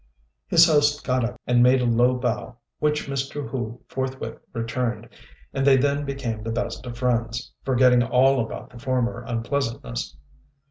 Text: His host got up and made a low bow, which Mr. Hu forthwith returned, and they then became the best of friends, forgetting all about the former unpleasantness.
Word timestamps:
His 0.47 0.65
host 0.65 1.05
got 1.05 1.23
up 1.23 1.39
and 1.45 1.61
made 1.61 1.79
a 1.79 1.85
low 1.85 2.17
bow, 2.17 2.57
which 2.79 3.05
Mr. 3.07 3.47
Hu 3.47 3.81
forthwith 3.87 4.39
returned, 4.51 5.07
and 5.53 5.63
they 5.63 5.77
then 5.77 6.05
became 6.05 6.41
the 6.41 6.51
best 6.51 6.87
of 6.87 6.97
friends, 6.97 7.51
forgetting 7.63 8.01
all 8.01 8.43
about 8.43 8.71
the 8.71 8.79
former 8.79 9.23
unpleasantness. 9.27 10.17